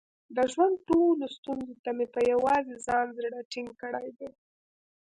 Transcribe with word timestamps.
د 0.35 0.37
ژوند 0.53 0.75
ټولو 0.87 1.25
ستونزو 1.37 1.73
ته 1.83 1.89
مې 1.97 2.05
په 2.13 2.19
یووازې 2.31 2.75
ځان 2.85 3.07
زړه 3.17 3.39
ټینګ 3.51 3.69
کړی 3.81 4.07
دی. 4.17 4.29